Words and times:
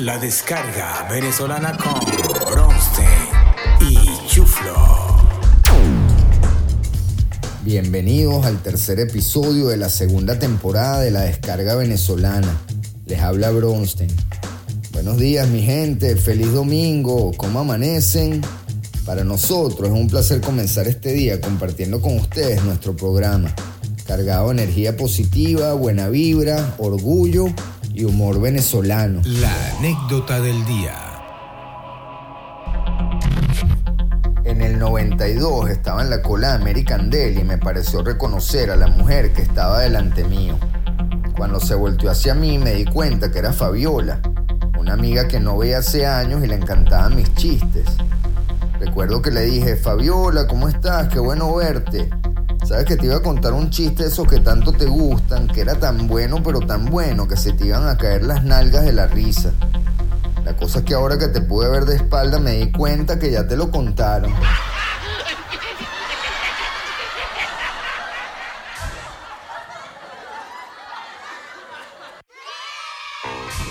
La 0.00 0.18
descarga 0.18 1.06
venezolana 1.10 1.76
con 1.76 1.92
Bronstein 2.50 3.06
y 3.90 4.28
Chuflo. 4.28 4.74
Bienvenidos 7.62 8.46
al 8.46 8.62
tercer 8.62 8.98
episodio 8.98 9.68
de 9.68 9.76
la 9.76 9.90
segunda 9.90 10.38
temporada 10.38 11.00
de 11.00 11.10
la 11.10 11.20
descarga 11.20 11.74
venezolana. 11.74 12.62
Les 13.04 13.20
habla 13.20 13.50
Bronstein. 13.50 14.10
Buenos 14.92 15.18
días 15.18 15.46
mi 15.48 15.60
gente, 15.60 16.16
feliz 16.16 16.50
domingo, 16.50 17.32
¿cómo 17.36 17.60
amanecen? 17.60 18.40
Para 19.04 19.22
nosotros 19.22 19.90
es 19.90 19.94
un 19.94 20.08
placer 20.08 20.40
comenzar 20.40 20.88
este 20.88 21.12
día 21.12 21.42
compartiendo 21.42 22.00
con 22.00 22.16
ustedes 22.16 22.64
nuestro 22.64 22.96
programa, 22.96 23.54
cargado 24.06 24.46
de 24.46 24.62
energía 24.62 24.96
positiva, 24.96 25.74
buena 25.74 26.08
vibra, 26.08 26.74
orgullo 26.78 27.52
y 28.00 28.04
humor 28.04 28.40
venezolano. 28.40 29.20
La 29.26 29.76
anécdota 29.76 30.40
del 30.40 30.64
día. 30.64 30.94
En 34.44 34.62
el 34.62 34.78
92 34.78 35.68
estaba 35.68 36.02
en 36.02 36.08
la 36.08 36.22
cola 36.22 36.48
de 36.48 36.54
American 36.62 37.10
Deli 37.10 37.42
y 37.42 37.44
me 37.44 37.58
pareció 37.58 38.02
reconocer 38.02 38.70
a 38.70 38.76
la 38.76 38.86
mujer 38.86 39.34
que 39.34 39.42
estaba 39.42 39.80
delante 39.80 40.24
mío. 40.24 40.58
Cuando 41.36 41.60
se 41.60 41.74
volteó 41.74 42.10
hacia 42.10 42.34
mí 42.34 42.56
me 42.56 42.72
di 42.72 42.86
cuenta 42.86 43.30
que 43.30 43.38
era 43.38 43.52
Fabiola, 43.52 44.22
una 44.78 44.94
amiga 44.94 45.28
que 45.28 45.38
no 45.38 45.58
veía 45.58 45.78
hace 45.78 46.06
años 46.06 46.42
y 46.42 46.46
le 46.46 46.54
encantaban 46.54 47.16
mis 47.16 47.34
chistes. 47.34 47.84
Recuerdo 48.78 49.20
que 49.20 49.30
le 49.30 49.42
dije, 49.42 49.76
Fabiola, 49.76 50.46
¿cómo 50.46 50.70
estás? 50.70 51.08
Qué 51.08 51.18
bueno 51.18 51.54
verte. 51.54 52.08
Sabes 52.64 52.84
que 52.84 52.96
te 52.96 53.06
iba 53.06 53.16
a 53.16 53.22
contar 53.22 53.52
un 53.52 53.70
chiste 53.70 54.04
de 54.04 54.08
esos 54.10 54.28
que 54.28 54.40
tanto 54.40 54.72
te 54.72 54.86
gustan, 54.86 55.48
que 55.48 55.62
era 55.62 55.74
tan 55.74 56.06
bueno 56.06 56.42
pero 56.42 56.60
tan 56.60 56.86
bueno 56.86 57.26
que 57.26 57.36
se 57.36 57.52
te 57.52 57.66
iban 57.66 57.88
a 57.88 57.96
caer 57.96 58.22
las 58.22 58.44
nalgas 58.44 58.84
de 58.84 58.92
la 58.92 59.06
risa. 59.06 59.52
La 60.44 60.56
cosa 60.56 60.80
es 60.80 60.84
que 60.84 60.94
ahora 60.94 61.18
que 61.18 61.28
te 61.28 61.40
pude 61.40 61.68
ver 61.70 61.84
de 61.84 61.96
espalda 61.96 62.38
me 62.38 62.52
di 62.52 62.72
cuenta 62.72 63.18
que 63.18 63.30
ya 63.30 63.46
te 63.46 63.56
lo 63.56 63.70
contaron. 63.70 64.32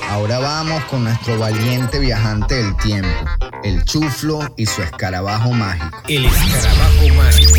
Ahora 0.09 0.40
vamos 0.40 0.84
con 0.86 1.03
nuestro 1.03 1.38
valiente 1.38 2.00
viajante 2.00 2.56
del 2.56 2.76
tiempo, 2.78 3.08
el 3.64 3.84
chuflo 3.86 4.40
y 4.58 4.66
su 4.66 4.81
escarabajo 4.81 5.52
mágico. 5.52 5.98
El 6.08 6.26
escarabajo 6.26 7.08
mágico. 7.16 7.59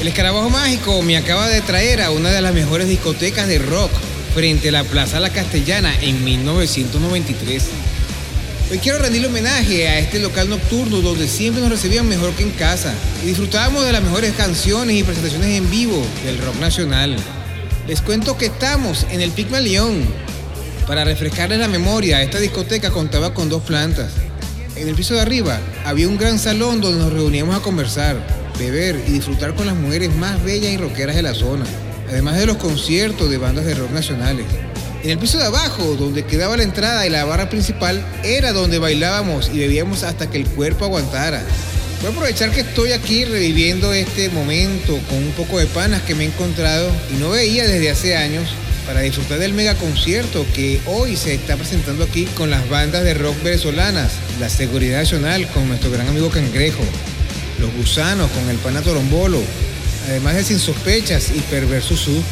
El 0.00 0.08
escarabajo 0.08 0.50
mágico 0.50 1.00
me 1.02 1.16
acaba 1.16 1.48
de 1.48 1.60
traer 1.60 2.02
a 2.02 2.10
una 2.10 2.30
de 2.30 2.42
las 2.42 2.52
mejores 2.52 2.88
discotecas 2.88 3.46
de 3.46 3.58
rock 3.58 3.90
frente 4.34 4.68
a 4.68 4.72
la 4.72 4.84
Plaza 4.84 5.20
La 5.20 5.30
Castellana 5.30 5.94
en 6.02 6.22
1993. 6.24 7.62
Hoy 8.70 8.78
quiero 8.78 8.98
rendirle 8.98 9.28
homenaje 9.28 9.88
a 9.88 9.98
este 10.00 10.18
local 10.18 10.50
nocturno 10.50 11.00
donde 11.00 11.28
siempre 11.28 11.62
nos 11.62 11.70
recibían 11.70 12.08
mejor 12.08 12.32
que 12.32 12.42
en 12.42 12.50
casa 12.50 12.92
y 13.22 13.26
disfrutábamos 13.26 13.84
de 13.84 13.92
las 13.92 14.02
mejores 14.02 14.32
canciones 14.32 14.96
y 14.96 15.04
presentaciones 15.04 15.56
en 15.56 15.70
vivo 15.70 16.04
del 16.24 16.38
rock 16.38 16.56
nacional. 16.56 17.16
Les 17.86 18.00
cuento 18.02 18.36
que 18.36 18.46
estamos 18.46 19.06
en 19.10 19.20
el 19.20 19.30
Pigmalión. 19.30 20.02
Para 20.86 21.04
refrescarles 21.04 21.60
la 21.60 21.68
memoria, 21.68 22.20
esta 22.20 22.40
discoteca 22.40 22.90
contaba 22.90 23.32
con 23.32 23.48
dos 23.48 23.62
plantas. 23.62 24.10
En 24.76 24.88
el 24.88 24.94
piso 24.96 25.14
de 25.14 25.20
arriba 25.20 25.60
había 25.84 26.08
un 26.08 26.18
gran 26.18 26.38
salón 26.38 26.80
donde 26.80 26.98
nos 26.98 27.12
reuníamos 27.12 27.54
a 27.54 27.60
conversar, 27.60 28.43
beber 28.58 29.00
y 29.06 29.12
disfrutar 29.12 29.54
con 29.54 29.66
las 29.66 29.76
mujeres 29.76 30.14
más 30.14 30.42
bellas 30.42 30.72
y 30.72 30.76
rockeras 30.76 31.16
de 31.16 31.22
la 31.22 31.34
zona, 31.34 31.64
además 32.08 32.36
de 32.38 32.46
los 32.46 32.56
conciertos 32.56 33.30
de 33.30 33.38
bandas 33.38 33.64
de 33.64 33.74
rock 33.74 33.90
nacionales. 33.90 34.46
En 35.02 35.10
el 35.10 35.18
piso 35.18 35.36
de 35.38 35.44
abajo, 35.44 35.96
donde 35.96 36.24
quedaba 36.24 36.56
la 36.56 36.62
entrada 36.62 37.06
y 37.06 37.10
la 37.10 37.24
barra 37.24 37.50
principal, 37.50 38.02
era 38.22 38.52
donde 38.52 38.78
bailábamos 38.78 39.50
y 39.52 39.58
bebíamos 39.58 40.02
hasta 40.02 40.30
que 40.30 40.38
el 40.38 40.46
cuerpo 40.46 40.86
aguantara. 40.86 41.42
Voy 42.00 42.10
a 42.10 42.14
aprovechar 42.14 42.50
que 42.50 42.60
estoy 42.60 42.92
aquí 42.92 43.24
reviviendo 43.24 43.92
este 43.92 44.30
momento 44.30 44.98
con 45.08 45.18
un 45.18 45.32
poco 45.32 45.58
de 45.58 45.66
panas 45.66 46.02
que 46.02 46.14
me 46.14 46.24
he 46.24 46.26
encontrado 46.28 46.90
y 47.14 47.18
no 47.18 47.30
veía 47.30 47.66
desde 47.66 47.90
hace 47.90 48.16
años 48.16 48.48
para 48.86 49.00
disfrutar 49.00 49.38
del 49.38 49.54
mega 49.54 49.74
concierto 49.74 50.44
que 50.54 50.80
hoy 50.86 51.16
se 51.16 51.34
está 51.34 51.56
presentando 51.56 52.04
aquí 52.04 52.26
con 52.36 52.50
las 52.50 52.68
bandas 52.68 53.04
de 53.04 53.14
rock 53.14 53.42
venezolanas, 53.42 54.12
la 54.40 54.48
Seguridad 54.48 54.98
Nacional 54.98 55.48
con 55.48 55.68
nuestro 55.68 55.90
gran 55.90 56.08
amigo 56.08 56.30
Cangrejo, 56.30 56.82
los 57.60 57.72
Gusanos 57.74 58.30
con 58.30 58.48
el 58.48 58.56
pana 58.58 58.82
Torombolo, 58.82 59.40
además 60.08 60.34
de 60.34 60.44
Sin 60.44 60.58
Sospechas 60.58 61.30
y 61.34 61.40
Perverso 61.40 61.96
Sur. 61.96 62.22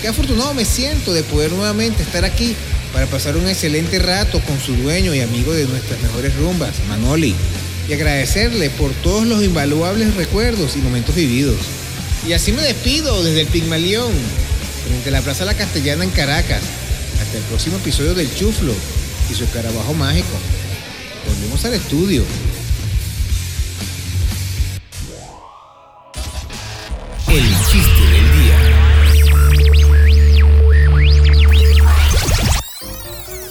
Qué 0.00 0.08
afortunado 0.08 0.54
me 0.54 0.64
siento 0.64 1.12
de 1.12 1.22
poder 1.22 1.52
nuevamente 1.52 2.02
estar 2.02 2.24
aquí 2.24 2.56
para 2.92 3.06
pasar 3.06 3.36
un 3.36 3.48
excelente 3.48 3.98
rato 3.98 4.40
con 4.40 4.60
su 4.60 4.74
dueño 4.76 5.14
y 5.14 5.20
amigo 5.20 5.52
de 5.52 5.64
nuestras 5.66 6.00
mejores 6.02 6.34
rumbas, 6.36 6.74
Manoli, 6.88 7.34
y 7.88 7.92
agradecerle 7.92 8.70
por 8.70 8.90
todos 9.02 9.26
los 9.26 9.42
invaluables 9.42 10.14
recuerdos 10.14 10.76
y 10.76 10.80
momentos 10.80 11.14
vividos. 11.14 11.56
Y 12.26 12.34
así 12.34 12.52
me 12.52 12.62
despido 12.62 13.22
desde 13.24 13.42
el 13.42 13.46
Pigmalión, 13.48 14.12
frente 14.86 15.08
a 15.08 15.12
la 15.12 15.22
Plaza 15.22 15.44
La 15.44 15.54
Castellana 15.54 16.04
en 16.04 16.10
Caracas. 16.10 16.62
Hasta 17.20 17.38
el 17.38 17.44
próximo 17.44 17.76
episodio 17.76 18.14
del 18.14 18.32
Chuflo 18.34 18.74
y 19.30 19.34
su 19.34 19.44
escarabajo 19.44 19.94
mágico. 19.94 20.38
Volvemos 21.26 21.64
al 21.64 21.74
estudio. 21.74 22.24
El 27.34 27.48
chiste 27.64 28.02
del 28.10 28.26
día. 28.42 28.58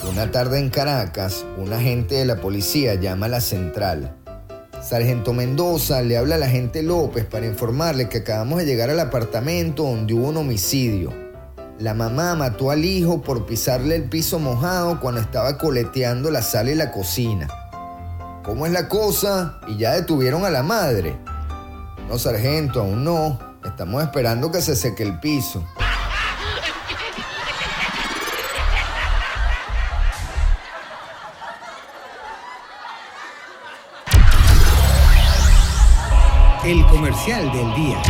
Una 0.08 0.30
tarde 0.30 0.60
en 0.60 0.70
Caracas, 0.70 1.44
un 1.58 1.74
agente 1.74 2.14
de 2.14 2.26
la 2.26 2.36
policía 2.36 2.94
llama 2.94 3.26
a 3.26 3.30
la 3.30 3.42
central. 3.42 4.18
Sargento 4.84 5.34
Mendoza 5.34 6.04
le 6.04 6.16
habla 6.16 6.36
a 6.36 6.38
la 6.38 6.46
agente 6.46 6.84
López 6.84 7.26
para 7.26 7.48
informarle 7.48 8.08
que 8.08 8.20
acabamos 8.20 8.60
de 8.60 8.68
llegar 8.68 8.92
al 8.92 9.00
apartamento 9.00 9.82
donde 9.82 10.14
hubo 10.14 10.28
un 10.28 10.38
homicidio. 10.38 11.12
La 11.80 11.96
mamá 11.96 12.36
mató 12.36 12.70
al 12.70 12.86
hijo 12.86 13.24
por 13.24 13.48
pisarle 13.48 13.96
el 13.96 14.04
piso 14.04 14.38
mojado 14.38 15.00
cuando 15.00 15.22
estaba 15.22 15.58
coleteando 15.58 16.30
la 16.30 16.44
sala 16.44 16.70
y 16.70 16.76
la 16.76 16.92
cocina. 16.92 17.48
¿Cómo 18.44 18.68
es 18.68 18.74
la 18.74 18.88
cosa? 18.88 19.60
Y 19.68 19.78
ya 19.78 19.94
detuvieron 19.94 20.46
a 20.46 20.52
la 20.52 20.62
madre. 20.62 21.18
No, 22.08 22.20
sargento, 22.20 22.82
aún 22.82 23.04
no. 23.04 23.51
Estamos 23.72 24.04
esperando 24.04 24.52
que 24.52 24.62
se 24.62 24.76
seque 24.76 25.02
el 25.02 25.18
piso. 25.20 25.66
El 36.64 36.86
comercial 36.88 37.52
del 37.52 37.74
día. 37.74 38.02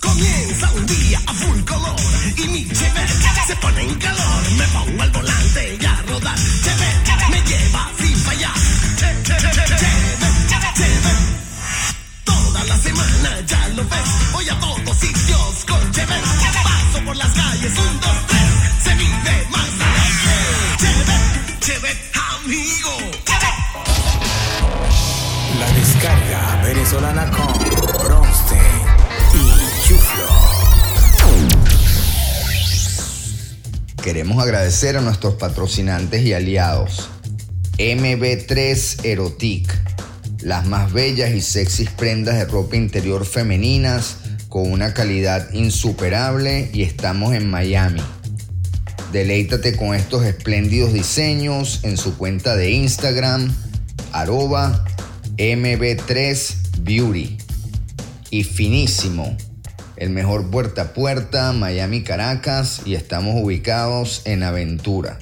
Comienza 0.00 0.70
un 0.72 0.86
día 0.86 1.18
a 1.26 1.32
full 1.32 1.60
color 1.64 1.96
y 2.36 2.48
mi 2.48 2.68
Chevette 2.68 3.46
se 3.46 3.56
pone 3.56 3.82
en 3.82 3.94
calor. 3.94 4.42
Me 4.58 4.64
pongo 4.66 5.02
al 5.02 5.10
volante 5.12 5.78
y 5.80 5.84
a 5.84 6.02
rodar. 6.02 6.36
Chevette 6.36 7.30
me 7.30 7.40
lleva 7.48 7.90
venezolana 26.90 27.30
con 27.30 27.46
Bronstein 28.04 28.60
y 29.34 29.86
Chuflo. 29.86 30.26
Queremos 34.02 34.42
agradecer 34.42 34.96
a 34.96 35.00
nuestros 35.00 35.34
patrocinantes 35.34 36.22
y 36.22 36.32
aliados. 36.32 37.08
MB3 37.78 39.04
Erotic, 39.04 39.72
las 40.42 40.66
más 40.66 40.92
bellas 40.92 41.30
y 41.30 41.40
sexys 41.40 41.90
prendas 41.90 42.36
de 42.36 42.46
ropa 42.46 42.76
interior 42.76 43.24
femeninas 43.24 44.16
con 44.48 44.70
una 44.70 44.92
calidad 44.92 45.52
insuperable 45.52 46.70
y 46.72 46.82
estamos 46.82 47.34
en 47.34 47.48
Miami. 47.48 48.02
Deleítate 49.12 49.76
con 49.76 49.94
estos 49.94 50.24
espléndidos 50.24 50.92
diseños 50.92 51.80
en 51.84 51.96
su 51.96 52.16
cuenta 52.16 52.56
de 52.56 52.72
Instagram, 52.72 53.54
arroba 54.12 54.84
Beauty 56.82 57.38
y 58.30 58.44
Finísimo, 58.44 59.36
el 59.96 60.10
mejor 60.10 60.50
puerta 60.50 60.82
a 60.82 60.92
puerta, 60.94 61.52
Miami, 61.52 62.02
Caracas 62.02 62.82
y 62.84 62.94
estamos 62.94 63.42
ubicados 63.42 64.20
en 64.24 64.42
Aventura. 64.42 65.18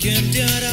¿Quién 0.00 0.30
te 0.30 0.42
hará 0.42 0.67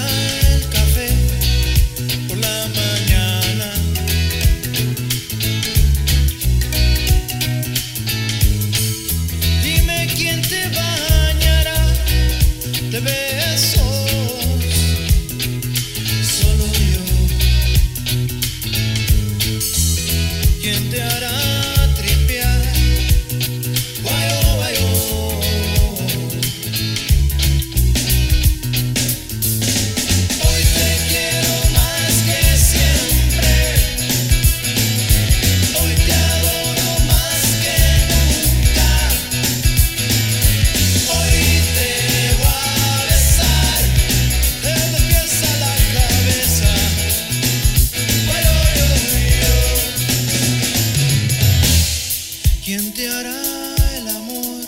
te 52.93 53.09
hará 53.09 53.75
el 53.97 54.07
amor 54.07 54.65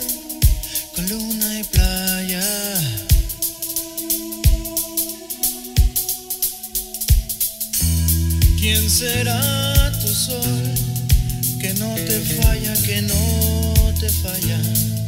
con 0.94 1.08
luna 1.08 1.60
y 1.60 1.64
playa. 1.64 2.42
¿Quién 8.58 8.90
será 8.90 9.92
tu 10.00 10.08
sol 10.08 10.74
que 11.60 11.74
no 11.74 11.94
te 11.94 12.20
falla, 12.20 12.74
que 12.82 13.02
no 13.02 13.94
te 14.00 14.08
falla? 14.08 15.07